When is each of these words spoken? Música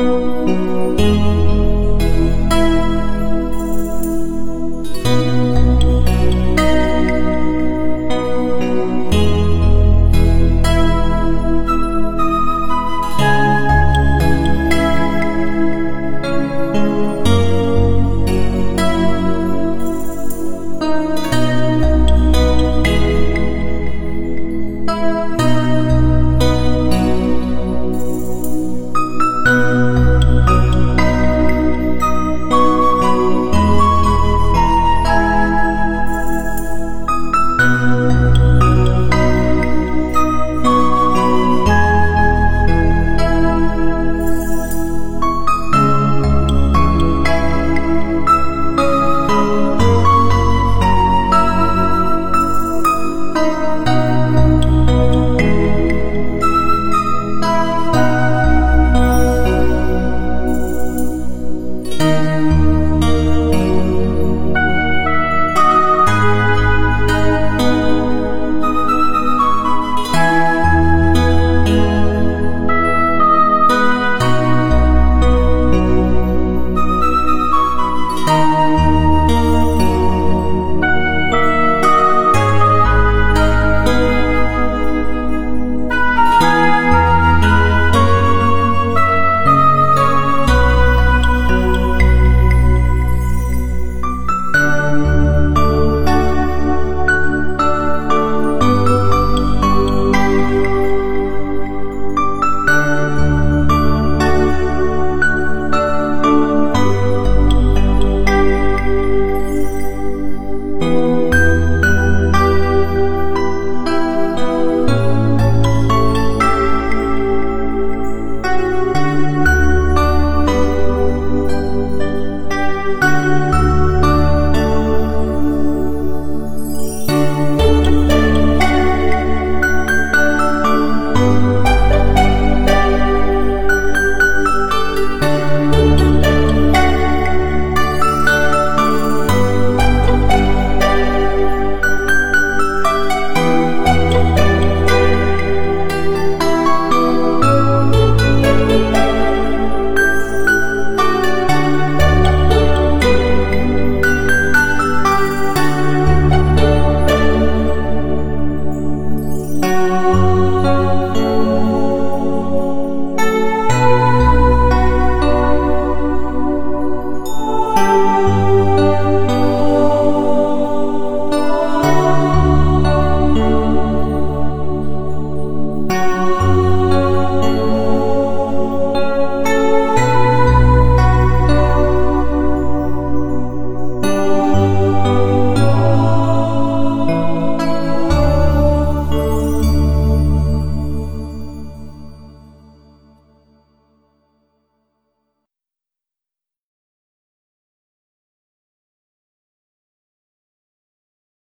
Música 0.00 0.59